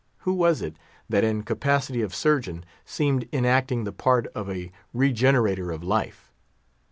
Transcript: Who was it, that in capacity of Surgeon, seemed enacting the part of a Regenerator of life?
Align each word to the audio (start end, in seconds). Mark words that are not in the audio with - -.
Who 0.21 0.33
was 0.33 0.63
it, 0.63 0.77
that 1.09 1.23
in 1.23 1.43
capacity 1.43 2.01
of 2.01 2.15
Surgeon, 2.15 2.65
seemed 2.85 3.29
enacting 3.31 3.83
the 3.83 3.91
part 3.91 4.25
of 4.33 4.49
a 4.49 4.71
Regenerator 4.95 5.69
of 5.71 5.83
life? 5.83 6.31